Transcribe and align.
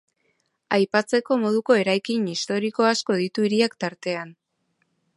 Aipatzeko 0.77 1.37
moduko 1.43 1.77
eraikin 1.83 2.27
historiko 2.33 2.91
asko 2.95 3.19
ditu 3.23 3.49
hiriak, 3.49 3.81
tartean. 3.85 4.35